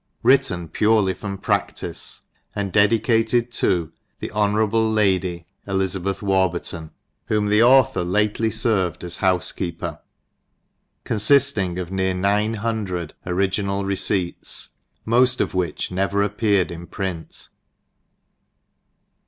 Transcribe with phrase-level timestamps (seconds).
[0.23, 2.21] Written purely from PRACTICE,
[2.55, 4.55] AND DEDICATED TO THE Hon.
[4.95, 6.89] LADY ELIZABETH WARBURTON,
[7.27, 9.99] Whom the Author lately fervcd as Houfekteepcr:
[11.05, 14.69] Confiftiiig of near Nine hundred Original Receipts,
[15.05, 17.49] moft of which never appeared in Print.